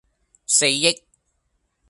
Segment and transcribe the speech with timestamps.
[0.47, 1.05] 四億